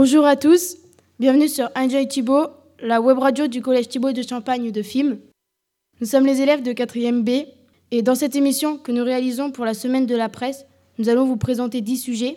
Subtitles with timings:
[0.00, 0.76] Bonjour à tous,
[1.18, 2.46] bienvenue sur Enjoy Thibault,
[2.80, 5.18] la web radio du Collège Thibault de Champagne de FIM.
[6.00, 7.48] Nous sommes les élèves de 4e B
[7.90, 10.66] et dans cette émission que nous réalisons pour la semaine de la presse,
[11.00, 12.36] nous allons vous présenter 10 sujets.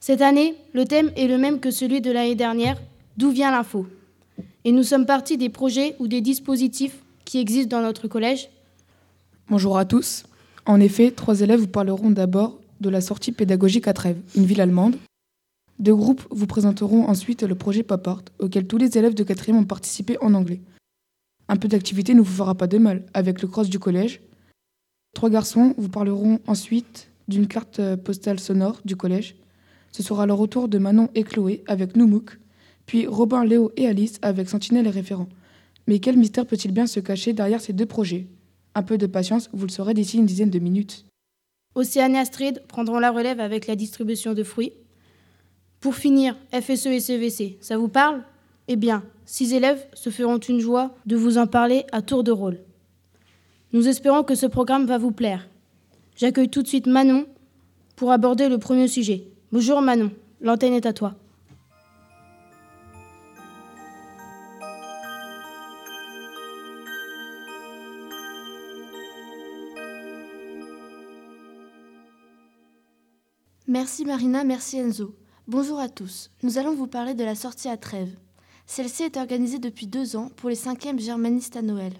[0.00, 2.82] Cette année, le thème est le même que celui de l'année dernière,
[3.16, 3.86] d'où vient l'info
[4.64, 8.50] Et nous sommes partis des projets ou des dispositifs qui existent dans notre collège.
[9.48, 10.24] Bonjour à tous.
[10.66, 14.60] En effet, trois élèves vous parleront d'abord de la sortie pédagogique à Trèves, une ville
[14.60, 14.96] allemande,
[15.78, 19.54] deux groupes vous présenteront ensuite le projet Pop Art, auquel tous les élèves de 4e
[19.54, 20.60] ont participé en anglais.
[21.48, 24.20] Un peu d'activité ne vous fera pas de mal, avec le cross du collège.
[25.14, 29.36] Trois garçons vous parleront ensuite d'une carte postale sonore du collège.
[29.90, 32.38] Ce sera le retour de Manon et Chloé avec Noumouk,
[32.86, 35.28] puis Robin, Léo et Alice avec Sentinelle et Référent.
[35.86, 38.26] Mais quel mystère peut-il bien se cacher derrière ces deux projets?
[38.74, 41.04] Un peu de patience, vous le saurez d'ici une dizaine de minutes.
[41.74, 44.72] Océane et Astrid prendront la relève avec la distribution de fruits.
[45.82, 48.22] Pour finir, FSE et CVC, ça vous parle?
[48.68, 52.30] Eh bien, six élèves se feront une joie de vous en parler à tour de
[52.30, 52.60] rôle.
[53.72, 55.48] Nous espérons que ce programme va vous plaire.
[56.14, 57.26] J'accueille tout de suite Manon
[57.96, 59.26] pour aborder le premier sujet.
[59.50, 61.16] Bonjour Manon, l'antenne est à toi.
[73.66, 75.16] Merci Marina, merci Enzo.
[75.52, 76.30] Bonjour à tous.
[76.42, 78.16] Nous allons vous parler de la sortie à Trèves.
[78.64, 81.92] Celle-ci est organisée depuis deux ans pour les cinquièmes germanistes à Noël.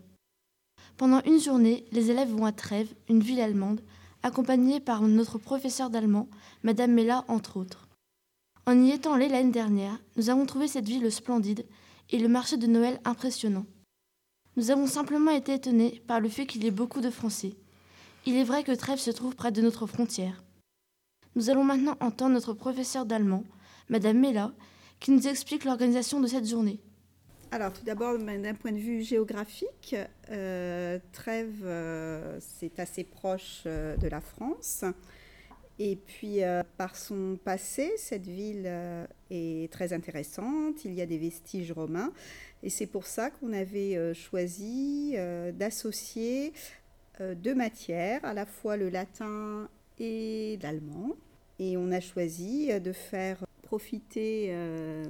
[0.97, 3.83] Pendant une journée, les élèves vont à Trèves, une ville allemande,
[4.23, 6.29] accompagnés par notre professeur d'allemand,
[6.63, 7.91] Madame Mella entre autres.
[8.65, 11.67] En y étant allés l'année dernière, nous avons trouvé cette ville splendide
[12.09, 13.67] et le marché de Noël impressionnant.
[14.57, 17.53] Nous avons simplement été étonnés par le fait qu'il y ait beaucoup de Français.
[18.25, 20.43] Il est vrai que Trèves se trouve près de notre frontière.
[21.35, 23.45] Nous allons maintenant entendre notre professeur d'allemand,
[23.89, 24.53] Madame Mella,
[25.01, 26.79] qui nous explique l'organisation de cette journée.
[27.51, 29.97] Alors, tout d'abord, d'un point de vue géographique,
[30.31, 34.85] euh, Trèves, euh, c'est assez proche euh, de la France.
[35.79, 36.41] Et puis,
[36.77, 38.71] par son passé, cette ville
[39.31, 40.85] est très intéressante.
[40.85, 42.13] Il y a des vestiges romains.
[42.63, 45.17] Et c'est pour ça qu'on avait choisi
[45.55, 46.53] d'associer
[47.21, 51.17] deux matières, à la fois le latin et l'allemand.
[51.59, 55.05] Et on a choisi de faire profiter euh,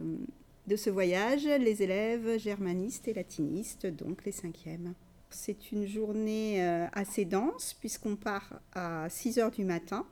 [0.66, 4.94] de ce voyage les élèves germanistes et latinistes, donc les cinquièmes.
[5.31, 10.06] C'est une journée euh, assez dense puisqu'on part à 6 heures du matin.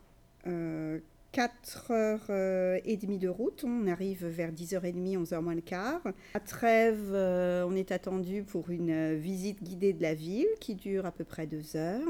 [0.47, 1.01] Euh,
[1.33, 6.01] 4 heures euh, et demie de route, on arrive vers 10h30, 11h moins le quart.
[6.35, 11.07] À Trèves, euh, on est attendu pour une visite guidée de la ville qui dure
[11.07, 12.03] à peu près 2 heures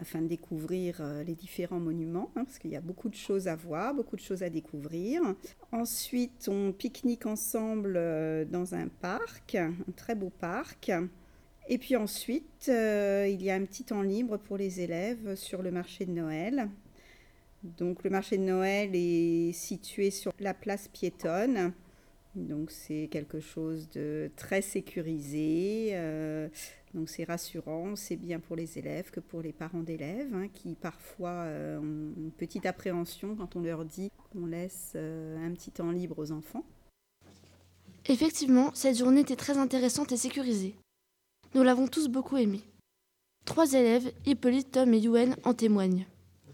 [0.00, 3.48] afin de découvrir euh, les différents monuments, hein, parce qu'il y a beaucoup de choses
[3.48, 5.20] à voir, beaucoup de choses à découvrir.
[5.72, 10.90] Ensuite, on pique-nique ensemble euh, dans un parc, un très beau parc.
[11.68, 15.62] Et puis ensuite, euh, il y a un petit temps libre pour les élèves sur
[15.62, 16.68] le marché de Noël.
[17.62, 21.72] Donc le marché de Noël est situé sur la place piétonne.
[22.34, 25.94] Donc c'est quelque chose de très sécurisé.
[26.94, 30.74] Donc c'est rassurant, c'est bien pour les élèves que pour les parents d'élèves hein, qui
[30.74, 35.70] parfois euh, ont une petite appréhension quand on leur dit qu'on laisse euh, un petit
[35.70, 36.64] temps libre aux enfants.
[38.06, 40.74] Effectivement, cette journée était très intéressante et sécurisée.
[41.54, 42.62] Nous l'avons tous beaucoup aimée.
[43.44, 46.06] Trois élèves, Hippolyte, Tom et Yuen, en témoignent.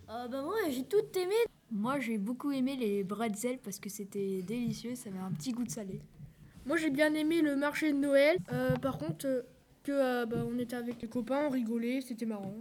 [0.08, 1.34] Euh, bah moi j'ai tout aimé.
[1.70, 5.64] Moi j'ai beaucoup aimé les bretzels parce que c'était délicieux, ça avait un petit goût
[5.64, 6.00] de salé.
[6.64, 8.38] Moi j'ai bien aimé le marché de Noël.
[8.52, 9.42] Euh, par contre, euh,
[9.86, 12.54] que euh, bah, on était avec les copains, on rigolait, c'était marrant.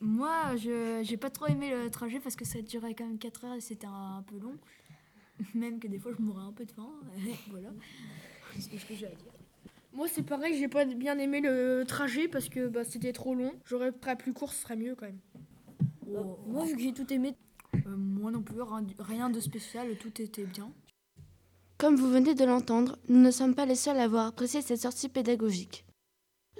[0.00, 3.44] Moi je j'ai pas trop aimé le trajet parce que ça durait quand même 4
[3.44, 4.56] heures et c'était un, un peu long.
[5.54, 6.90] Même que des fois je mourais un peu de faim.
[7.50, 7.70] voilà.
[8.58, 9.32] C'est ce que j'ai à dire.
[9.94, 13.52] Moi c'est pareil, j'ai pas bien aimé le trajet parce que bah, c'était trop long.
[13.64, 15.20] J'aurais très plus court, ce serait mieux quand même.
[16.14, 17.34] Oh, moi vu que j'ai tout aimé,
[17.74, 20.70] euh, moi non plus, rien, rien de spécial, tout était bien.
[21.78, 24.80] Comme vous venez de l'entendre, nous ne sommes pas les seuls à avoir apprécié cette
[24.80, 25.86] sortie pédagogique.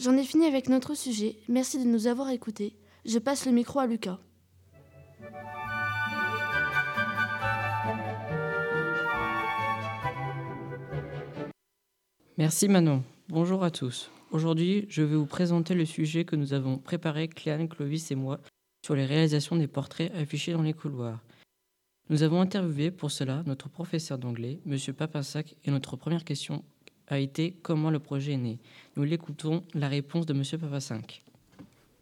[0.02, 1.36] J'en ai fini avec notre sujet.
[1.48, 2.74] Merci de nous avoir écoutés.
[3.04, 4.18] Je passe le micro à Lucas.
[12.36, 13.04] Merci Manon.
[13.28, 14.10] Bonjour à tous.
[14.32, 18.40] Aujourd'hui, je vais vous présenter le sujet que nous avons préparé, Cléane, Clovis et moi,
[18.84, 21.20] sur les réalisations des portraits affichés dans les couloirs.
[22.10, 24.76] Nous avons interviewé pour cela notre professeur d'anglais, M.
[24.94, 26.64] Papinsac, et notre première question
[27.12, 28.58] a été comment le projet est né.
[28.96, 30.42] Nous l'écoutons la réponse de M.
[30.60, 31.22] Papinsac.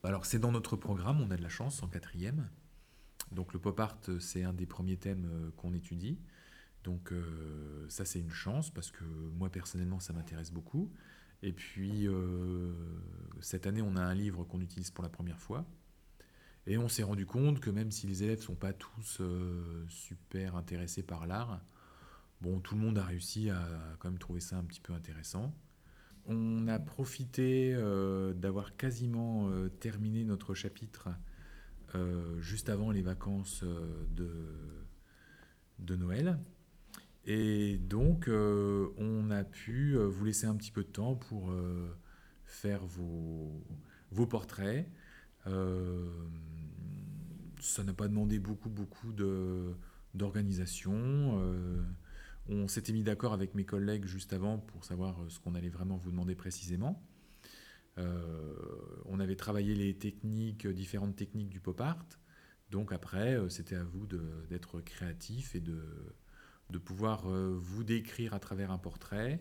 [0.04, 2.48] Alors c'est dans notre programme, on a de la chance en quatrième.
[3.32, 6.18] Donc le pop art, c'est un des premiers thèmes euh, qu'on étudie.
[6.84, 10.90] Donc euh, ça c'est une chance parce que moi personnellement ça m'intéresse beaucoup.
[11.42, 12.72] Et puis euh,
[13.40, 15.66] cette année on a un livre qu'on utilise pour la première fois.
[16.66, 19.20] Et on s'est rendu compte que même si les élèves ne sont pas tous
[19.88, 21.60] super intéressés par l'art,
[22.40, 23.62] bon tout le monde a réussi à
[23.98, 25.54] quand même trouver ça un petit peu intéressant.
[26.26, 27.75] On a profité
[28.37, 29.50] d'avoir quasiment
[29.81, 31.08] terminé notre chapitre
[32.40, 34.31] juste avant les vacances de,
[35.78, 36.38] de Noël.
[37.25, 41.50] Et donc, euh, on a pu euh, vous laisser un petit peu de temps pour
[41.50, 41.94] euh,
[42.44, 43.62] faire vos,
[44.10, 44.88] vos portraits.
[47.60, 49.12] ça n'a pas demandé beaucoup, beaucoup
[50.14, 51.40] d'organisation.
[52.50, 55.97] On s'était mis d'accord avec mes collègues juste avant pour savoir ce qu'on allait vraiment
[55.97, 57.02] vous demander précisément.
[57.97, 62.06] on avait travaillé les techniques, différentes techniques du pop art.
[62.70, 64.06] Donc après, c'était à vous
[64.49, 69.41] d'être créatif et de, pouvoir euh, vous décrire à travers un portrait,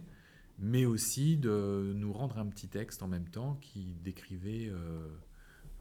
[0.57, 5.07] mais aussi de nous rendre un petit texte en même temps qui décrivait euh,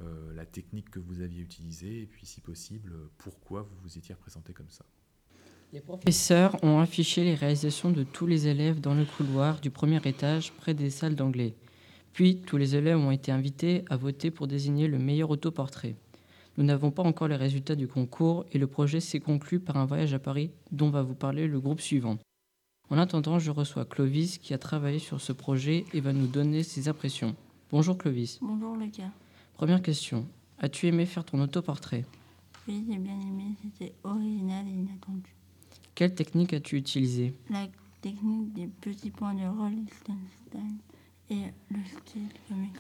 [0.03, 4.15] euh, la technique que vous aviez utilisée et puis si possible pourquoi vous vous étiez
[4.15, 4.85] représenté comme ça.
[5.71, 10.01] Les professeurs ont affiché les réalisations de tous les élèves dans le couloir du premier
[10.07, 11.55] étage près des salles d'anglais.
[12.15, 15.95] Puis tous les élèves ont été invités à voter pour désigner le meilleur autoportrait.
[16.57, 19.85] Nous n'avons pas encore les résultats du concours et le projet s'est conclu par un
[19.85, 22.19] voyage à Paris dont va vous parler le groupe suivant.
[22.89, 26.63] En attendant, je reçois Clovis qui a travaillé sur ce projet et va nous donner
[26.63, 27.37] ses impressions.
[27.71, 28.39] Bonjour Clovis.
[28.41, 29.11] Bonjour Lucas.
[29.53, 30.27] Première question.
[30.59, 32.07] As-tu aimé faire ton autoportrait?
[32.67, 33.55] Oui, j'ai bien aimé.
[33.63, 35.38] C'était original et inattendu.
[35.99, 37.35] Quelle technique as-tu utilisée?
[37.51, 37.67] La
[38.01, 40.79] technique des petits points de Liechtenstein
[41.29, 42.71] et le style de mes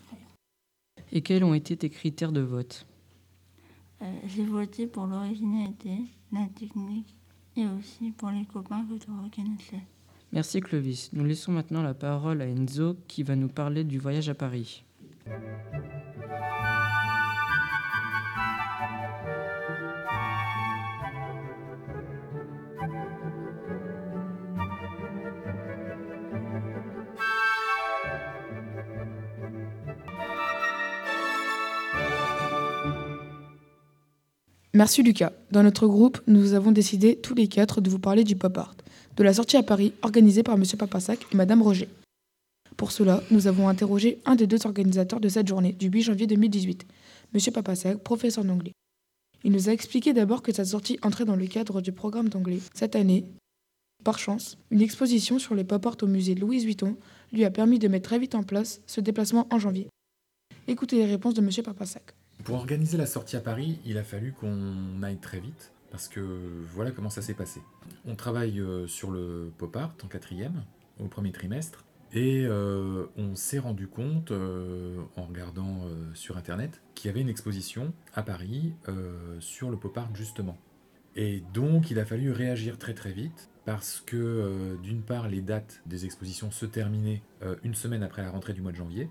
[1.10, 2.86] Et quels ont été tes critères de vote?
[4.02, 5.96] Euh, j'ai voté pour l'originalité,
[6.30, 7.12] la technique
[7.56, 9.82] et aussi pour les copains que tu reconnaissais.
[10.30, 11.10] Merci Clovis.
[11.12, 14.84] Nous laissons maintenant la parole à Enzo qui va nous parler du voyage à Paris.
[34.78, 35.32] Merci Lucas.
[35.50, 38.76] Dans notre groupe, nous avons décidé tous les quatre de vous parler du pop art,
[39.16, 40.62] de la sortie à Paris organisée par M.
[40.78, 41.88] Papassac et Mme Roger.
[42.76, 46.28] Pour cela, nous avons interrogé un des deux organisateurs de cette journée du 8 janvier
[46.28, 46.86] 2018,
[47.34, 47.52] M.
[47.52, 48.70] Papassac, professeur d'anglais.
[49.42, 52.60] Il nous a expliqué d'abord que sa sortie entrait dans le cadre du programme d'anglais.
[52.72, 53.24] Cette année,
[54.04, 56.96] par chance, une exposition sur les pop art au musée Louise Vuitton
[57.32, 59.88] lui a permis de mettre très vite en place ce déplacement en janvier.
[60.68, 61.50] Écoutez les réponses de M.
[61.64, 62.14] Papassac.
[62.44, 66.20] Pour organiser la sortie à Paris, il a fallu qu'on aille très vite, parce que
[66.72, 67.60] voilà comment ça s'est passé.
[68.06, 70.64] On travaille euh, sur le pop art en quatrième,
[70.98, 75.82] au premier trimestre, et euh, on s'est rendu compte, euh, en regardant
[76.14, 78.72] sur Internet, qu'il y avait une exposition à Paris
[79.40, 80.56] sur le pop art justement.
[81.16, 85.82] Et donc il a fallu réagir très très vite, parce que d'une part les dates
[85.86, 87.22] des expositions se terminaient
[87.62, 89.10] une semaine après la rentrée du mois de janvier,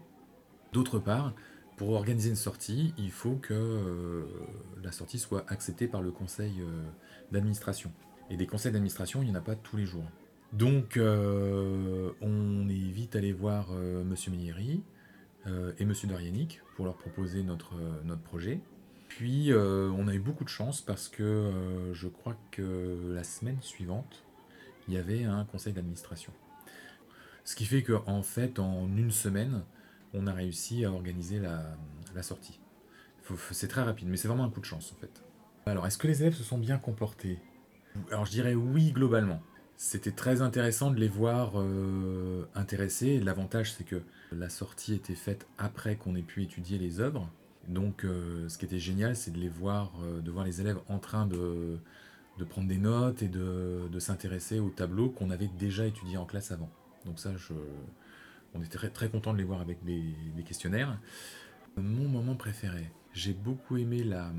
[0.73, 1.33] d'autre part
[1.77, 4.25] pour organiser une sortie, il faut que euh,
[4.83, 6.83] la sortie soit acceptée par le conseil euh,
[7.31, 7.91] d'administration.
[8.31, 10.03] Et des conseils d'administration, il n'y en a pas tous les jours.
[10.53, 14.81] Donc, euh, on est vite allé voir Monsieur Meilleri
[15.77, 18.59] et Monsieur Darianic pour leur proposer notre, notre projet.
[19.07, 21.51] Puis, on a eu beaucoup de chance parce que
[21.93, 24.25] je crois que la semaine suivante,
[24.89, 26.33] il y avait un conseil d'administration.
[27.45, 29.63] Ce qui fait qu'en fait, en une semaine,
[30.13, 32.59] on a réussi à organiser la, sortie.
[33.51, 35.23] C'est très rapide, mais c'est vraiment un coup de chance en fait.
[35.65, 37.39] Alors, est-ce que les élèves se sont bien comportés?
[38.09, 39.41] Alors, je dirais oui, globalement.
[39.75, 43.19] C'était très intéressant de les voir euh, intéressés.
[43.19, 47.29] L'avantage, c'est que la sortie était faite après qu'on ait pu étudier les œuvres.
[47.67, 50.79] Donc, euh, ce qui était génial, c'est de les voir, euh, de voir les élèves
[50.87, 51.77] en train de,
[52.49, 56.51] prendre des notes et de, de s'intéresser aux tableaux qu'on avait déjà étudiés en classe
[56.51, 56.69] avant.
[57.05, 57.53] Donc ça, je,
[58.53, 60.99] on était très, content de les voir avec les, questionnaires.
[61.75, 64.31] Mon moment préféré, j'ai beaucoup aimé la,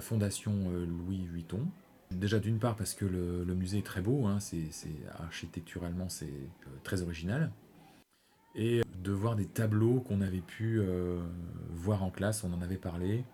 [0.00, 1.66] fondation euh, Louis Vuitton.
[2.10, 4.70] Déjà d'une part parce que le, musée est très beau, hein, c'est,
[5.18, 7.52] architecturalement c'est euh, très original.
[8.54, 11.20] Et de voir des tableaux qu'on avait pu euh,
[11.70, 13.24] voir en classe, on en avait parlé,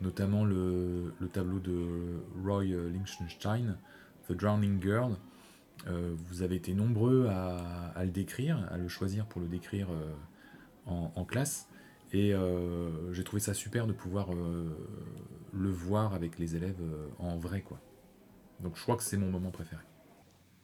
[0.00, 3.78] notamment le, tableau de Roy Lichtenstein,
[4.28, 5.16] The Drowning Girl,
[5.88, 11.06] euh, vous avez été nombreux à, le décrire, à le choisir pour le décrire euh,
[11.14, 11.68] en, classe.
[12.12, 16.80] Et euh, j'ai trouvé ça super de pouvoir le voir avec les élèves
[17.18, 17.60] en vrai.
[17.60, 17.78] quoi.
[18.60, 19.82] Donc je crois que c'est mon moment préféré.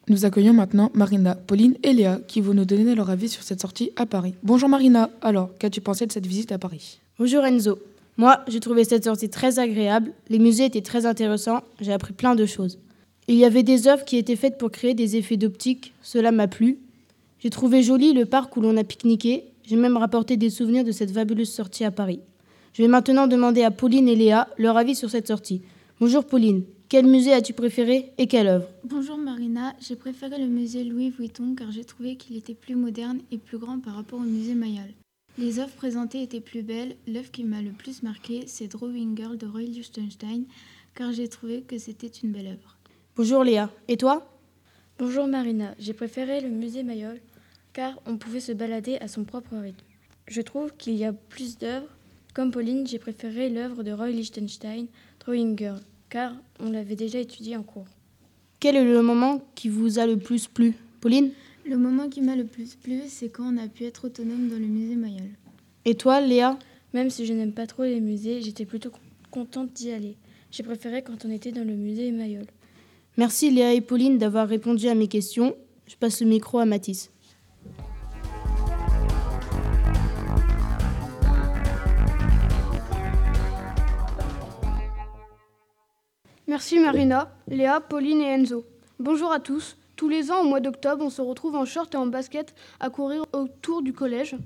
[0.09, 3.61] Nous accueillons maintenant Marina, Pauline et Léa qui vont nous donner leur avis sur cette
[3.61, 4.35] sortie à Paris.
[4.43, 7.01] Bonjour Marina, alors qu'as-tu pensé de cette visite à Paris?
[7.19, 7.79] Bonjour Enzo.
[8.17, 10.13] Moi, j'ai trouvé cette sortie très agréable.
[10.29, 11.63] Les musées étaient très intéressants.
[11.81, 12.79] J'ai appris plein de choses.
[13.33, 15.95] Il y avait des œuvres qui étaient faites pour créer des effets d'optique.
[16.03, 16.81] Cela m'a plu.
[17.39, 19.45] J'ai trouvé joli le parc où l'on a pique-niqué.
[19.63, 22.21] J'ai même rapporté des souvenirs de cette fabuleuse sortie à Paris.
[22.75, 25.63] Je vais maintenant demander à Pauline et Léa leur avis sur cette sortie.
[25.99, 28.69] Bonjour Pauline, quel musée as-tu préféré et quelle œuvre?
[28.85, 33.21] Bonjour Marina, j'ai préféré le musée Louis Vuitton car j'ai trouvé qu'il était plus moderne
[33.31, 34.93] et plus grand par rapport au musée Mayol.
[35.39, 36.97] Les œuvres présentées étaient plus belles.
[37.09, 40.45] L'œuvre qui m'a le plus marqué, c'est Drawing Girl de Roy Lichtenstein
[40.95, 42.77] car j'ai trouvé que c'était une belle œuvre.
[43.15, 44.27] Bonjour Léa, et toi?
[44.99, 47.21] Bonjour Marina, j'ai préféré le musée Mayol
[47.75, 49.85] car on pouvait se balader à son propre rythme.
[50.29, 51.95] Je trouve qu'il y a plus d'œuvres.
[52.33, 54.87] Comme Pauline, j'ai préféré l'œuvre de Roy Lichtenstein,
[55.21, 57.85] Drawing Girl, car on l'avait déjà étudié en cours.
[58.61, 60.73] Quel est le moment qui vous a le plus plu?
[61.03, 61.33] Pauline?
[61.67, 64.59] Le moment qui m'a le plus plu, c'est quand on a pu être autonome dans
[64.59, 65.29] le musée Mayol.
[65.85, 66.59] Et toi, Léa?
[66.95, 68.91] Même si je n'aime pas trop les musées, j'étais plutôt
[69.31, 70.17] contente d'y aller.
[70.51, 72.47] J'ai préféré quand on était dans le musée Mayol.
[73.19, 75.55] Merci Léa et Pauline d'avoir répondu à mes questions.
[75.87, 77.11] Je passe le micro à Mathis.
[86.47, 88.65] Merci Marina, Léa, Pauline et Enzo.
[88.99, 89.77] Bonjour à tous.
[89.97, 92.89] Tous les ans, au mois d'octobre, on se retrouve en short et en basket à
[92.89, 94.37] courir autour du collège.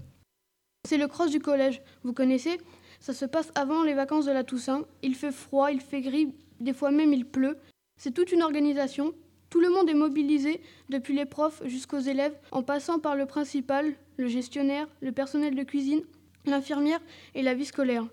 [0.89, 2.59] C'est le cross du collège, vous connaissez
[2.99, 4.85] Ça se passe avant les vacances de la Toussaint.
[5.03, 7.57] Il fait froid, il fait gris, des fois même il pleut.
[7.99, 9.15] C'est toute une organisation.
[9.49, 10.61] Tout le monde est mobilisé,
[10.91, 15.63] depuis les profs jusqu'aux élèves, en passant par le principal, le gestionnaire, le personnel de
[15.63, 16.03] cuisine,
[16.45, 17.01] l'infirmière
[17.35, 18.07] et la vie scolaire.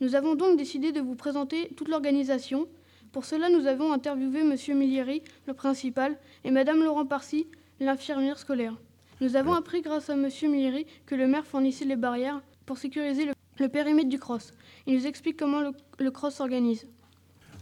[0.00, 2.68] Nous avons donc décidé de vous présenter toute l'organisation.
[3.12, 4.56] Pour cela, nous avons interviewé M.
[4.78, 7.46] Millieri, le principal, et Mme Laurent Parcy,
[7.80, 8.76] l'infirmière scolaire.
[9.20, 10.28] Nous avons appris grâce à M.
[10.44, 13.26] Millieri que le maire fournissait les barrières pour sécuriser
[13.58, 14.54] le, périmètre du cross.
[14.86, 16.86] Il nous explique comment le, le cross s'organise.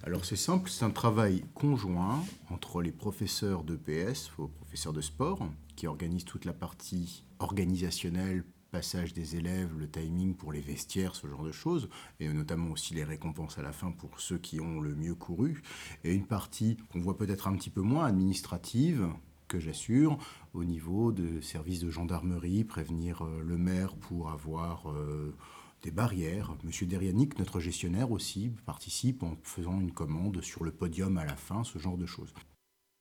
[0.08, 5.46] Alors c'est simple, c'est un travail conjoint entre les professeurs d'EPS, aux professeurs de sport,
[5.76, 11.26] qui organisent toute la partie organisationnelle, passage des élèves, le timing pour les vestiaires, ce
[11.26, 14.80] genre de choses, et notamment aussi les récompenses à la fin pour ceux qui ont
[14.80, 15.62] le mieux couru,
[16.04, 19.10] et une partie qu'on voit peut-être un petit peu moins administrative,
[19.46, 20.16] que j'assure,
[20.54, 24.90] au niveau de services de gendarmerie, prévenir euh, le maire pour avoir...
[24.90, 25.36] Euh,
[25.82, 26.56] des barrières.
[26.64, 31.36] Monsieur Derianic, notre gestionnaire aussi, participe en faisant une commande sur le podium à la
[31.36, 32.34] fin, ce genre de choses.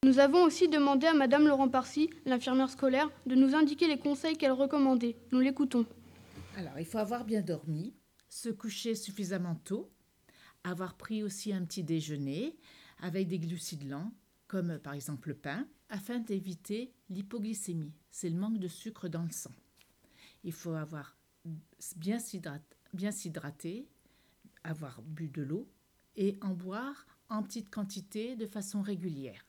[0.05, 4.37] Nous avons aussi demandé à Madame Laurent Parcy, l'infirmière scolaire, de nous indiquer les conseils
[4.37, 5.17] qu'elle recommandait.
[5.31, 5.85] Nous l'écoutons.
[6.55, 7.93] Alors, il faut avoir bien dormi,
[8.29, 9.91] se coucher suffisamment tôt,
[10.63, 12.55] avoir pris aussi un petit déjeuner
[12.99, 14.11] avec des glucides lents,
[14.47, 17.93] comme par exemple le pain, afin d'éviter l'hypoglycémie.
[18.11, 19.51] C'est le manque de sucre dans le sang.
[20.43, 21.16] Il faut avoir
[21.95, 23.87] bien s'hydrater,
[24.63, 25.67] avoir bu de l'eau
[26.15, 29.45] et en boire en petite quantité de façon régulière.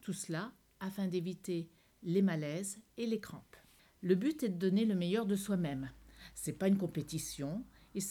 [0.00, 1.68] Tout cela afin d'éviter
[2.02, 3.56] les malaises et les crampes.
[4.02, 5.90] Le but est de donner le meilleur de soi-même.
[6.34, 8.02] Ce n'est pas une compétition, il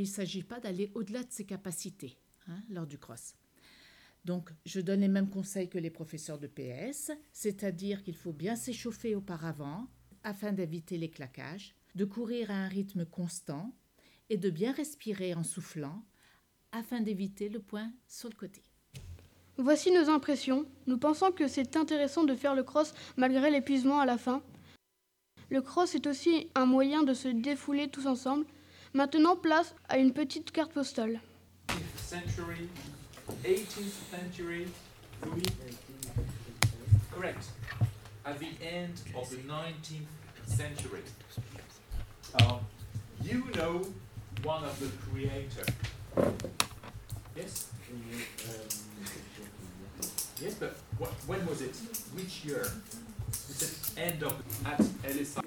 [0.00, 2.16] ne s'agit pas d'aller au-delà de ses capacités
[2.48, 3.34] hein, lors du cross.
[4.24, 8.56] Donc, je donne les mêmes conseils que les professeurs de PS, c'est-à-dire qu'il faut bien
[8.56, 9.86] s'échauffer auparavant
[10.24, 13.72] afin d'éviter les claquages, de courir à un rythme constant
[14.28, 16.04] et de bien respirer en soufflant
[16.70, 18.62] afin d'éviter le point sur le côté.
[19.56, 20.66] Voici nos impressions.
[20.86, 24.42] Nous pensons que c'est intéressant de faire le cross malgré l'épuisement à la fin.
[25.48, 28.44] Le cross est aussi un moyen de se défouler tous ensemble.
[28.92, 31.20] Maintenant, place à une petite carte postale.
[31.96, 32.68] Century,
[33.42, 34.66] 18th century,
[35.34, 35.42] oui.
[37.10, 37.44] Correct.
[38.24, 40.06] At the end of the 19th
[40.46, 41.02] century.
[42.40, 42.60] Um,
[43.22, 43.86] you know
[44.42, 45.64] one of the creator.
[47.36, 47.68] Yes?
[50.40, 51.74] Yes, but what, when was it?
[52.14, 52.66] Which year?
[53.28, 55.42] It's at end of at Elisa.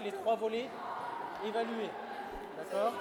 [0.00, 0.68] Les trois volets
[1.46, 1.90] évalués.
[2.56, 2.92] D'accord?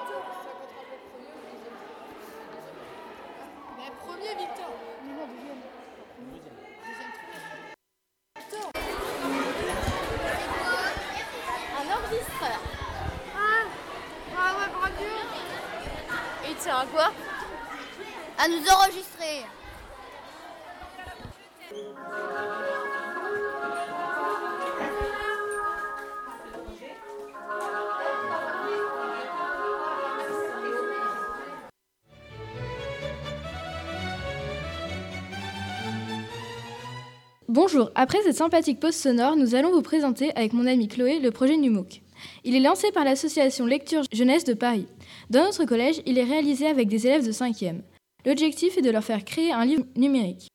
[37.74, 41.32] Bonjour, après cette sympathique pause sonore, nous allons vous présenter avec mon amie Chloé le
[41.32, 42.02] projet NUMOOC.
[42.44, 44.88] Il est lancé par l'association Lecture Jeunesse de Paris.
[45.30, 47.80] Dans notre collège, il est réalisé avec des élèves de 5e.
[48.26, 50.50] L'objectif est de leur faire créer un livre numérique.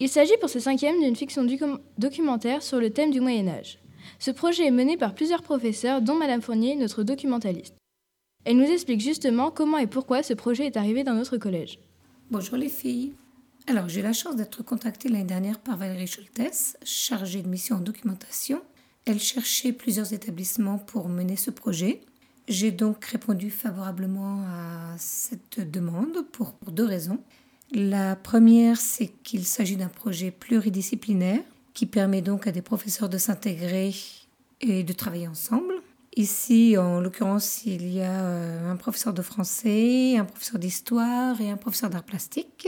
[0.00, 1.46] Il s'agit pour ces 5e d'une fiction
[1.98, 3.78] documentaire sur le thème du Moyen Âge.
[4.18, 7.74] Ce projet est mené par plusieurs professeurs, dont Madame Fournier, notre documentaliste.
[8.46, 11.78] Elle nous explique justement comment et pourquoi ce projet est arrivé dans notre collège.
[12.30, 13.12] Bonjour les filles.
[13.70, 17.76] Alors, j'ai eu la chance d'être contactée l'année dernière par Valérie Schultes, chargée de mission
[17.76, 18.62] en documentation.
[19.04, 22.00] Elle cherchait plusieurs établissements pour mener ce projet.
[22.48, 27.18] J'ai donc répondu favorablement à cette demande pour, pour deux raisons.
[27.70, 31.42] La première, c'est qu'il s'agit d'un projet pluridisciplinaire
[31.74, 33.94] qui permet donc à des professeurs de s'intégrer
[34.62, 35.74] et de travailler ensemble.
[36.16, 41.50] Ici, en l'occurrence, il y a euh, un professeur de français, un professeur d'histoire et
[41.50, 42.66] un professeur d'art plastique.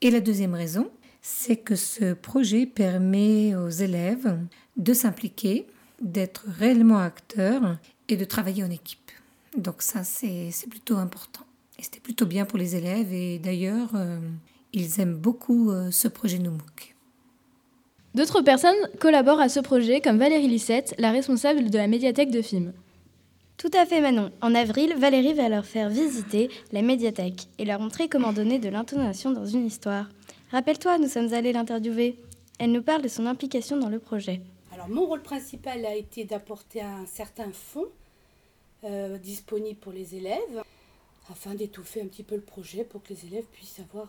[0.00, 0.90] Et la deuxième raison,
[1.22, 4.38] c'est que ce projet permet aux élèves
[4.76, 5.66] de s'impliquer,
[6.02, 9.10] d'être réellement acteurs et de travailler en équipe.
[9.56, 11.44] Donc ça, c'est plutôt important.
[11.78, 14.18] Et c'était plutôt bien pour les élèves et d'ailleurs, euh,
[14.72, 16.94] ils aiment beaucoup euh, ce projet NUMOOC.
[18.14, 22.42] D'autres personnes collaborent à ce projet, comme Valérie Lissette, la responsable de la médiathèque de
[22.42, 22.72] films.
[23.56, 24.30] Tout à fait Manon.
[24.42, 28.68] En avril, Valérie va leur faire visiter la médiathèque et leur montrer comment donner de
[28.68, 30.08] l'intonation dans une histoire.
[30.50, 32.18] Rappelle-toi, nous sommes allés l'interviewer.
[32.58, 34.40] Elle nous parle de son implication dans le projet.
[34.72, 37.88] Alors mon rôle principal a été d'apporter un certain fonds
[38.84, 40.62] euh, disponible pour les élèves
[41.30, 44.08] afin d'étouffer un petit peu le projet pour que les élèves puissent avoir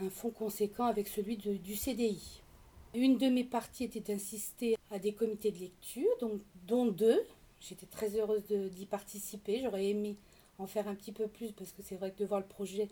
[0.00, 2.42] un, fonds conséquent avec celui du CDI.
[2.94, 7.20] Une de mes parties était d'insister à des comités de lecture, donc, dont deux.
[7.68, 9.60] J'étais très heureuse d'y participer.
[9.62, 10.16] J'aurais aimé
[10.58, 12.88] en faire un petit peu plus parce que c'est vrai que de voir le projet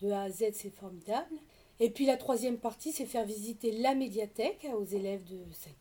[0.00, 1.34] de A à Z, c'est formidable.
[1.80, 5.38] Et puis la troisième partie, c'est faire visiter la médiathèque aux élèves de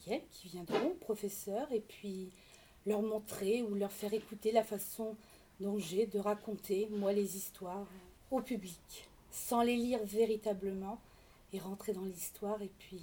[0.09, 2.31] 5e qui viendront, professeurs, et puis
[2.85, 5.15] leur montrer ou leur faire écouter la façon
[5.59, 7.85] dont j'ai de raconter, moi, les histoires
[8.31, 10.99] au public, sans les lire véritablement
[11.53, 13.01] et rentrer dans l'histoire et puis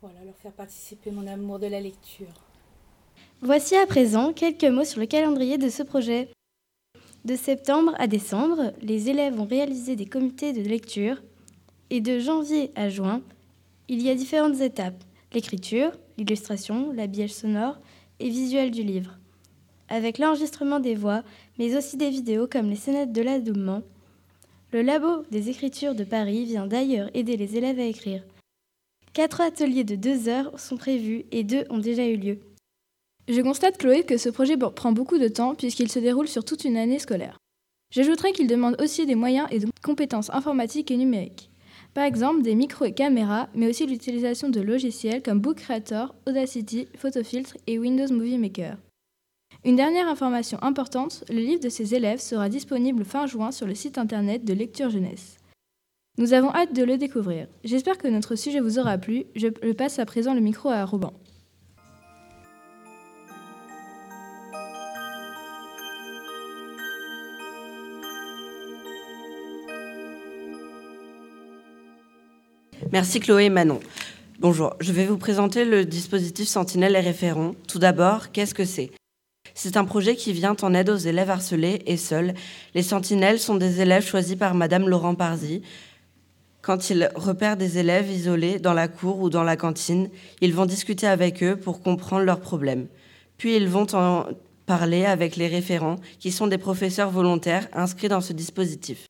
[0.00, 2.51] voilà, leur faire participer mon amour de la lecture.
[3.44, 6.28] Voici à présent quelques mots sur le calendrier de ce projet.
[7.24, 11.20] De septembre à décembre, les élèves ont réalisé des comités de lecture
[11.90, 13.20] et de janvier à juin,
[13.88, 15.02] il y a différentes étapes
[15.32, 17.80] l'écriture, l'illustration, l'habillage sonore
[18.20, 19.18] et visuel du livre
[19.88, 21.24] avec l'enregistrement des voix,
[21.58, 23.82] mais aussi des vidéos comme les scénettes de l'adoubement.
[24.72, 28.22] Le labo des écritures de Paris vient d'ailleurs aider les élèves à écrire.
[29.12, 32.38] Quatre ateliers de deux heures sont prévus et deux ont déjà eu lieu.
[33.28, 36.64] Je constate, Chloé, que ce projet prend beaucoup de temps puisqu'il se déroule sur toute
[36.64, 37.38] une année scolaire.
[37.92, 41.50] J'ajouterai qu'il demande aussi des moyens et des compétences informatiques et numériques.
[41.94, 46.88] Par exemple, des micros et caméras, mais aussi l'utilisation de logiciels comme Book Creator, Audacity,
[46.96, 48.76] Photofiltre et Windows Movie Maker.
[49.64, 53.74] Une dernière information importante, le livre de ces élèves sera disponible fin juin sur le
[53.74, 55.36] site internet de Lecture Jeunesse.
[56.18, 57.46] Nous avons hâte de le découvrir.
[57.62, 59.24] J'espère que notre sujet vous aura plu.
[59.36, 61.12] Je passe à présent le micro à Robin.
[72.92, 73.80] Merci Chloé Manon.
[74.38, 77.54] Bonjour, je vais vous présenter le dispositif Sentinelle et référent.
[77.66, 78.90] Tout d'abord, qu'est-ce que c'est?
[79.54, 82.34] C'est un projet qui vient en aide aux élèves harcelés et seuls.
[82.74, 85.62] Les sentinelles sont des élèves choisis par Madame Laurent Parzi.
[86.60, 90.10] Quand ils repèrent des élèves isolés dans la cour ou dans la cantine,
[90.42, 92.88] ils vont discuter avec eux pour comprendre leurs problèmes.
[93.38, 94.26] Puis ils vont en
[94.66, 99.06] parler avec les référents, qui sont des professeurs volontaires inscrits dans ce dispositif.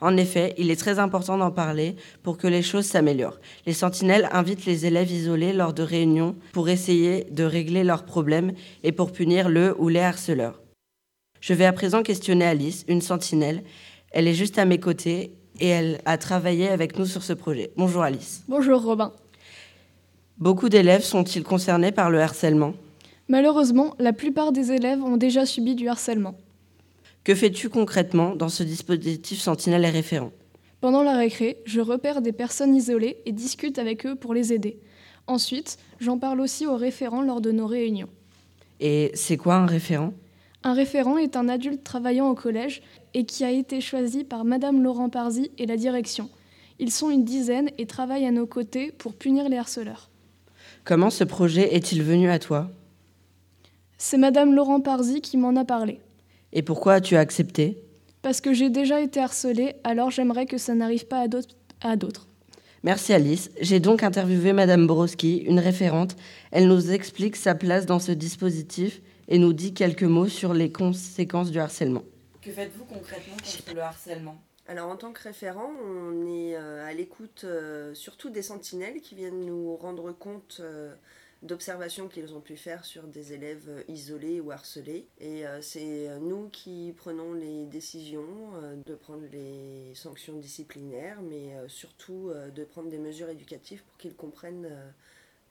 [0.00, 3.38] En effet, il est très important d'en parler pour que les choses s'améliorent.
[3.64, 8.52] Les sentinelles invitent les élèves isolés lors de réunions pour essayer de régler leurs problèmes
[8.82, 10.60] et pour punir le ou les harceleurs.
[11.40, 13.62] Je vais à présent questionner Alice, une sentinelle.
[14.10, 17.70] Elle est juste à mes côtés et elle a travaillé avec nous sur ce projet.
[17.76, 18.42] Bonjour Alice.
[18.48, 19.12] Bonjour Robin.
[20.38, 22.74] Beaucoup d'élèves sont-ils concernés par le harcèlement?
[23.28, 26.34] Malheureusement, la plupart des élèves ont déjà subi du harcèlement.
[27.26, 30.30] Que fais-tu concrètement dans ce dispositif Sentinelle et référent
[30.80, 34.78] Pendant la récré, je repère des personnes isolées et discute avec eux pour les aider.
[35.26, 38.08] Ensuite, j'en parle aussi aux référents lors de nos réunions.
[38.78, 40.14] Et c'est quoi un référent?
[40.62, 42.80] Un référent est un adulte travaillant au collège
[43.12, 46.30] et qui a été choisi par Madame Laurent Parzi et la direction.
[46.78, 50.10] Ils sont une dizaine et travaillent à nos côtés pour punir les harceleurs.
[50.84, 52.70] Comment ce projet est-il venu à toi?
[53.98, 55.98] C'est Madame Laurent Parzi qui m'en a parlé.
[56.52, 57.82] Et pourquoi as-tu accepté?
[58.22, 61.26] Parce que j'ai déjà été harcelée, alors j'aimerais que ça n'arrive pas
[61.80, 62.26] à d'autres.
[62.82, 63.50] Merci Alice.
[63.60, 66.16] J'ai donc interviewé Madame Borowski, une référente.
[66.52, 70.70] Elle nous explique sa place dans ce dispositif et nous dit quelques mots sur les
[70.70, 72.04] conséquences du harcèlement.
[72.42, 74.36] Que faites-vous concrètement contre le harcèlement?
[74.68, 79.14] Alors en tant que référent, on est euh, à l'écoute euh, surtout des sentinelles qui
[79.14, 80.94] viennent nous rendre compte euh,
[81.42, 85.06] d'observations qu'ils ont pu faire sur des élèves isolés ou harcelés.
[85.20, 88.26] Et c'est nous qui prenons les décisions
[88.84, 94.68] de prendre les sanctions disciplinaires, mais surtout de prendre des mesures éducatives pour qu'ils comprennent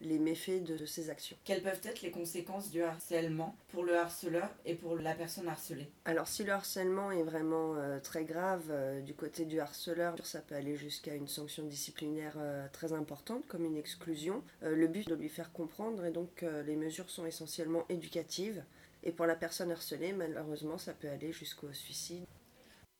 [0.01, 1.37] les méfaits de, ces actions.
[1.43, 5.89] Quelles peuvent être les conséquences du harcèlement pour le harceleur et pour la personne harcelée?
[6.05, 10.41] Alors si le harcèlement est vraiment euh, très grave euh, du côté du harceleur, ça
[10.41, 14.43] peut aller jusqu'à une sanction disciplinaire euh, très importante comme une exclusion.
[14.61, 18.63] le but est de lui faire comprendre et donc les mesures sont essentiellement éducatives.
[19.03, 22.23] Et pour la personne harcelée, malheureusement, ça peut aller jusqu'au suicide.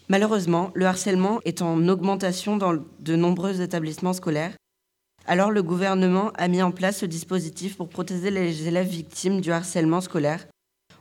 [0.08, 4.54] Malheureusement, le harcèlement est en augmentation dans de nombreux établissements scolaires
[5.28, 9.52] alors le gouvernement a mis en place ce dispositif pour protéger les élèves victimes du
[9.52, 10.46] harcèlement scolaire.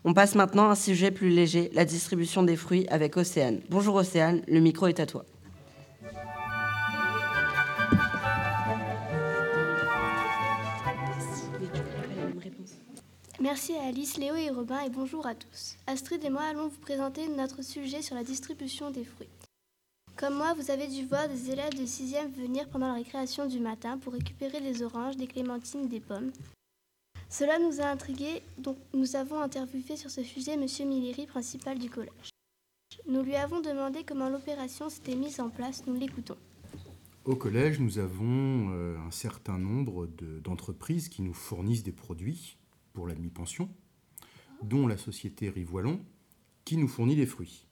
[0.05, 3.61] On passe maintenant à un sujet plus léger, la distribution des fruits avec Océane.
[3.71, 5.25] Bonjour Océane, le micro est à toi.
[13.41, 15.77] Merci à Alice, Léo et Robin et bonjour à tous.
[15.87, 19.29] Astrid et moi allons vous présenter notre sujet sur la distribution des fruits.
[20.17, 23.59] Comme moi, vous avez dû voir des élèves de 6e venir pendant la récréation du
[23.59, 26.31] matin pour récupérer des oranges, des clémentines, des pommes.
[27.29, 30.67] Cela nous a intrigués, donc nous avons interviewé sur ce sujet M.
[30.87, 32.31] Milleri, principal du collège.
[33.09, 35.85] Nous lui avons demandé comment l'opération s'était mise en place.
[35.89, 36.37] Nous l'écoutons.
[37.25, 40.07] Au collège, nous avons euh, un certain nombre
[40.45, 42.57] d'entreprises qui nous fournissent des produits
[42.93, 43.69] pour la demi-pension,
[44.63, 46.01] dont la société Rivoilon,
[46.65, 47.67] qui nous fournit des fruits.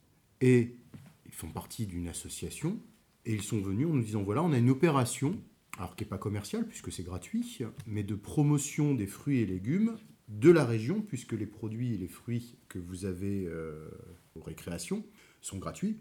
[1.33, 2.79] Ils font partie d'une association
[3.25, 5.41] et ils sont venus en nous disant voilà, on a une opération,
[5.79, 9.97] alors qui n'est pas commerciale puisque c'est gratuit, mais de promotion des fruits et légumes
[10.29, 13.89] de la région, puisque les produits et les fruits que vous avez euh,
[14.35, 15.05] aux récréations
[15.41, 15.99] sont gratuits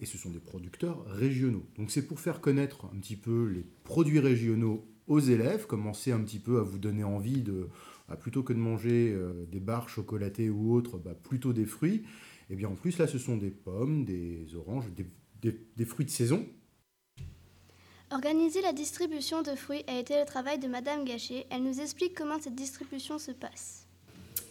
[0.00, 1.66] et ce sont des producteurs régionaux.
[1.76, 6.20] Donc c'est pour faire connaître un petit peu les produits régionaux aux élèves, commencer un
[6.20, 7.68] petit peu à vous donner envie de,
[8.20, 12.04] plutôt que de manger euh, des barres chocolatées ou autres, bah, plutôt des fruits.
[12.50, 16.10] Et eh bien en plus, là, ce sont des pommes, des oranges, des, fruits de
[16.10, 16.46] saison.
[18.10, 21.46] Organiser la distribution de fruits a été le travail de Madame Gachet.
[21.50, 23.88] Elle nous explique comment cette distribution se passe.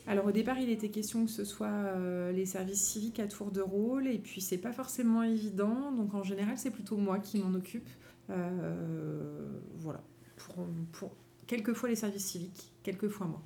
[0.08, 3.51] Alors au départ, il était question que ce soit euh, les services civiques à tour
[3.51, 5.91] de rôle, et puis c'est pas forcément évident.
[5.91, 7.88] Donc en général, c'est plutôt moi qui m'en occupe.
[8.32, 10.03] Euh, voilà,
[10.36, 13.43] pour, pour quelquefois les services civiques, quelquefois moi.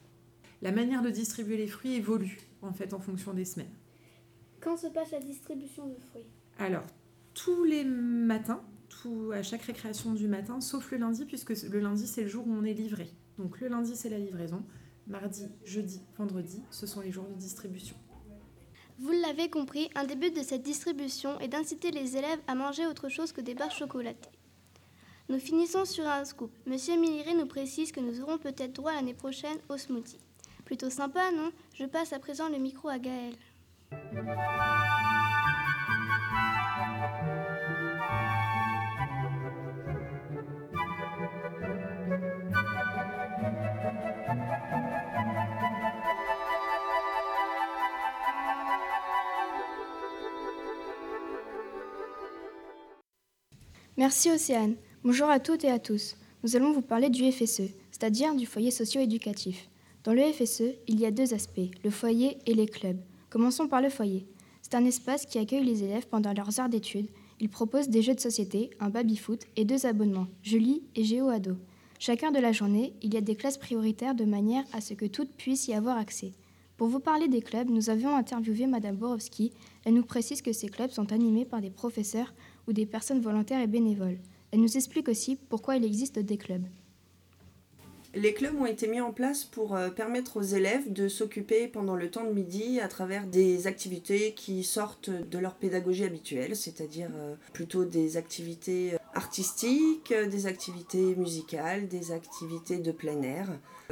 [0.62, 3.68] La manière de distribuer les fruits évolue en fait en fonction des semaines.
[4.68, 6.26] Quand se passe la distribution de fruits
[6.60, 6.84] Alors,
[7.34, 12.06] tous les matins, tout, à chaque récréation du matin, sauf le lundi, puisque le lundi,
[12.06, 13.10] c'est le jour où on est livré.
[13.38, 14.62] Donc le lundi, c'est la livraison.
[15.08, 17.96] Mardi, jeudi, vendredi, ce sont les jours de distribution.
[19.00, 22.88] Vous l'avez compris, un des buts de cette distribution est d'inciter les élèves à manger
[22.88, 24.38] autre chose que des barres chocolatées.
[25.30, 26.52] Nous finissons sur un scoop.
[26.66, 30.20] Monsieur Milliré nous précise que nous aurons peut-être droit l'année prochaine au smoothie.
[30.66, 31.54] Plutôt sympa, non?
[31.74, 33.34] Je passe à présent le micro à Gaël.
[53.98, 54.76] Merci Océane.
[55.04, 56.18] Bonjour à toutes et à tous.
[56.44, 59.70] Nous allons vous parler du FSE, c'est-à-dire du foyer socio-éducatif.
[60.04, 63.00] Dans le FSE, il y a deux aspects, le foyer et les clubs.
[63.38, 64.26] Commençons par le foyer.
[64.64, 67.12] C'est un espace qui accueille les élèves pendant leurs heures d'études.
[67.40, 71.56] Il propose des jeux de société, un baby-foot et deux abonnements, Julie et Géo Ado.
[72.00, 75.06] Chacun de la journée, il y a des classes prioritaires de manière à ce que
[75.06, 76.34] toutes puissent y avoir accès.
[76.78, 79.52] Pour vous parler des clubs, nous avions interviewé Madame Borowski.
[79.86, 82.34] Elle nous précise que ces clubs sont animés par des professeurs
[82.68, 84.18] ou des personnes volontaires et bénévoles.
[84.50, 86.66] Elle nous explique aussi pourquoi il existe des clubs.
[88.18, 91.96] Les clubs ont été mis en place pour euh, permettre aux élèves de s'occuper pendant
[91.96, 97.12] le temps de midi à travers des activités qui sortent de leur pédagogie habituelle, c'est-à-dire
[97.14, 103.52] euh, plutôt des activités euh, artistiques, des activités musicales, des activités de plein air,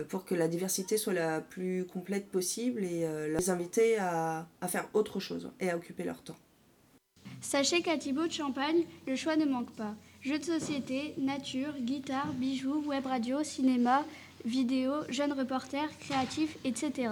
[0.09, 4.89] pour que la diversité soit la plus complète possible et les inviter à, à faire
[4.93, 6.35] autre chose et à occuper leur temps.
[7.41, 9.95] Sachez qu'à Thibaut de Champagne, le choix ne manque pas.
[10.25, 14.03] Jeux de société, nature, guitare, bijoux, web radio, cinéma,
[14.43, 17.09] vidéo, jeunes reporters, créatifs, etc.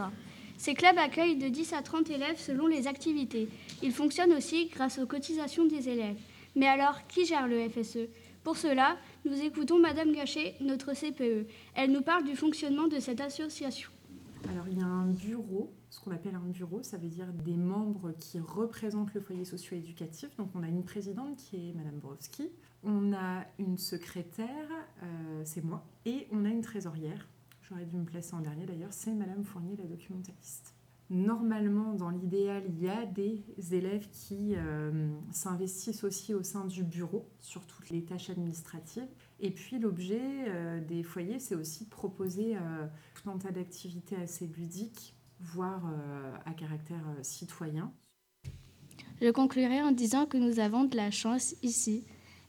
[0.57, 3.49] Ces clubs accueillent de 10 à 30 élèves selon les activités.
[3.83, 6.17] Ils fonctionnent aussi grâce aux cotisations des élèves.
[6.55, 8.09] Mais alors, qui gère le FSE
[8.43, 11.45] Pour cela, nous écoutons Madame Gachet, notre CPE.
[11.75, 13.91] Elle nous parle du fonctionnement de cette association.
[14.49, 17.55] Alors, il y a un bureau, ce qu'on appelle un bureau, ça veut dire des
[17.55, 20.35] membres qui représentent le foyer socio-éducatif.
[20.37, 22.49] Donc, on a une présidente qui est Madame Borowski.
[22.81, 24.71] On a une secrétaire,
[25.03, 27.27] euh, c'est moi, et on a une trésorière.
[27.61, 30.73] J'aurais dû me placer en dernier d'ailleurs, c'est Madame Fournier, la documentaliste.
[31.11, 36.83] Normalement, dans l'idéal, il y a des élèves qui euh, s'investissent aussi au sein du
[36.83, 39.07] bureau sur toutes les tâches administratives.
[39.39, 42.57] Et puis l'objet euh, des foyers, c'est aussi de proposer
[43.13, 45.83] tout un tas d'activités assez ludiques, voire
[46.45, 47.91] à caractère citoyen.
[49.21, 52.03] Je conclurai en disant que nous avons de la chance ici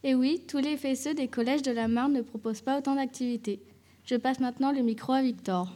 [0.06, 3.62] et oui, tous les FSE des collèges de la Marne ne proposent pas autant d'activités.
[4.04, 5.72] Je passe maintenant le micro à Victor.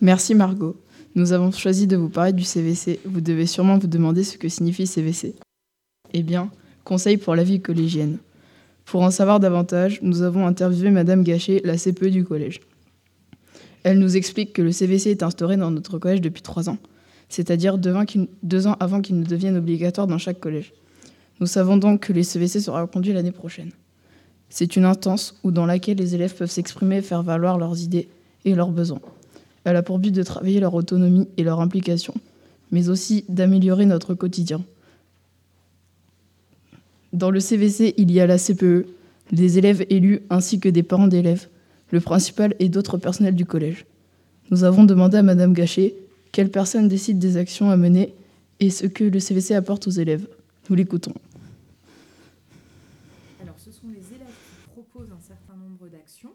[0.00, 0.76] Merci Margot.
[1.16, 3.00] Nous avons choisi de vous parler du CVC.
[3.04, 5.34] Vous devez sûrement vous demander ce que signifie CVC.
[6.12, 6.48] Eh bien,
[6.84, 8.18] conseil pour la vie collégienne.
[8.84, 12.60] Pour en savoir davantage, nous avons interviewé Madame Gachet, la CPE du collège.
[13.82, 16.78] Elle nous explique que le CVC est instauré dans notre collège depuis trois ans,
[17.28, 20.72] c'est-à-dire deux ans avant qu'il ne devienne obligatoire dans chaque collège.
[21.40, 23.72] Nous savons donc que les CVC sera conduit l'année prochaine.
[24.48, 28.08] C'est une instance où dans laquelle les élèves peuvent s'exprimer et faire valoir leurs idées
[28.44, 29.00] et leurs besoins.
[29.64, 32.14] Elle a pour but de travailler leur autonomie et leur implication,
[32.70, 34.62] mais aussi d'améliorer notre quotidien.
[37.14, 38.86] Dans le CVC, il y a la CPE,
[39.30, 41.48] des élèves élus ainsi que des parents d'élèves,
[41.92, 43.86] le principal et d'autres personnels du collège.
[44.50, 45.94] Nous avons demandé à Madame Gachet
[46.32, 48.16] quelle personne décide des actions à mener
[48.58, 50.26] et ce que le CVC apporte aux élèves.
[50.68, 51.14] Nous l'écoutons.
[53.40, 56.32] Alors, ce sont les élèves qui proposent un certain nombre d'actions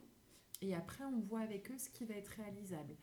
[0.62, 2.94] et après, on voit avec eux ce qui va être réalisable.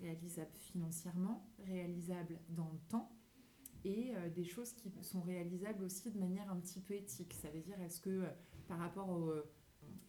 [0.00, 3.10] Réalisable financièrement, réalisable dans le temps
[3.84, 7.34] et euh, des choses qui sont réalisables aussi de manière un petit peu éthique.
[7.34, 8.28] Ça veut dire, est-ce que euh,
[8.68, 9.32] par rapport au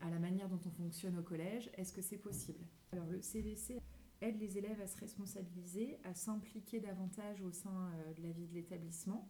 [0.02, 2.66] à la manière dont on fonctionne au collège, est-ce que c'est possible?
[2.92, 3.82] Alors le CVC
[4.22, 8.48] aide les élèves à se responsabiliser, à s'impliquer davantage au sein euh, de la vie
[8.48, 9.30] de l'établissement.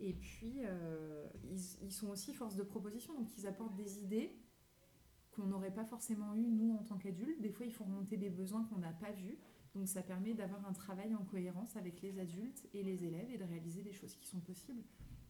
[0.00, 4.36] Et puis, euh, ils, sont aussi force de proposition, donc ils apportent des idées
[5.30, 7.40] qu'on n'aurait pas forcément eues, nous, en tant qu'adultes.
[7.40, 9.38] Des fois, il faut remonter des besoins qu'on n'a pas vus.
[9.74, 13.38] Donc, ça permet d'avoir un travail en cohérence avec les adultes et les élèves et
[13.38, 14.82] de réaliser des choses qui sont possibles.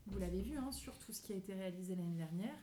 [0.07, 2.59] Vous l'avez vu, hein, sur tout ce qui a été réalisé l'année dernière,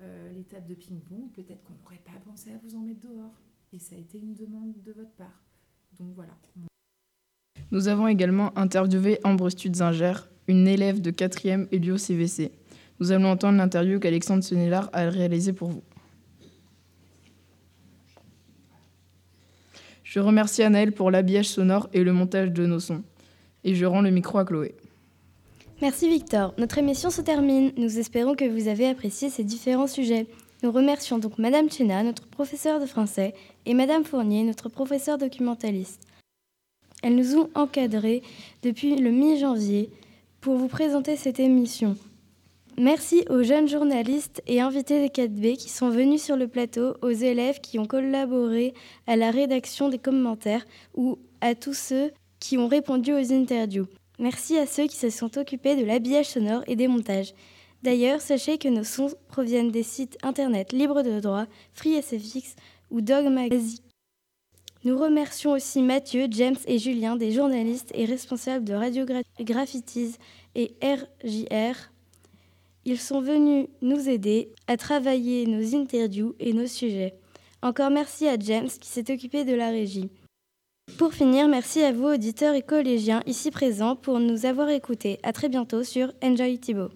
[0.00, 3.40] euh, les tables de ping-pong, peut-être qu'on n'aurait pas pensé à vous en mettre dehors.
[3.72, 5.42] Et ça a été une demande de votre part.
[5.98, 6.36] Donc voilà.
[7.70, 10.14] Nous avons également interviewé Ambre Studzinger,
[10.48, 12.52] une élève de 4e élue au CVC.
[13.00, 15.82] Nous allons entendre l'interview qu'Alexandre Senelard a réalisée pour vous.
[20.12, 23.02] Je remercie Anaël pour l'habillage sonore et le montage de nos sons.
[23.64, 24.74] Et je rends le micro à Chloé.
[25.80, 26.52] Merci Victor.
[26.58, 27.72] Notre émission se termine.
[27.78, 30.26] Nous espérons que vous avez apprécié ces différents sujets.
[30.62, 33.32] Nous remercions donc Madame Chena, notre professeure de français,
[33.64, 36.06] et Madame Fournier, notre professeure documentaliste.
[37.02, 38.22] Elles nous ont encadrés
[38.62, 39.88] depuis le mi-janvier
[40.42, 41.96] pour vous présenter cette émission.
[42.78, 47.10] Merci aux jeunes journalistes et invités des 4B qui sont venus sur le plateau, aux
[47.10, 48.72] élèves qui ont collaboré
[49.06, 53.86] à la rédaction des commentaires ou à tous ceux qui ont répondu aux interviews.
[54.18, 57.34] Merci à ceux qui se sont occupés de l'habillage sonore et des montages.
[57.82, 62.56] D'ailleurs, sachez que nos sons proviennent des sites internet libres de droit, FreeSFX
[62.90, 63.80] ou Dog Magazine.
[64.84, 69.04] Nous remercions aussi Mathieu, James et Julien, des journalistes et responsables de Radio
[69.38, 70.16] Graffitis
[70.54, 71.91] et RJR.
[72.84, 77.14] Ils sont venus nous aider à travailler nos interviews et nos sujets.
[77.62, 80.10] Encore merci à James qui s'est occupé de la régie.
[80.98, 85.20] Pour finir, merci à vous, auditeurs et collégiens ici présents, pour nous avoir écoutés.
[85.22, 86.90] À très bientôt sur Enjoy Thibault.